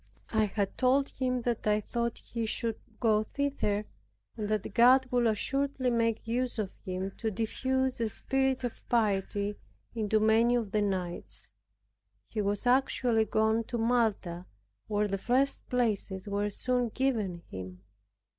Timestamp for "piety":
8.89-9.59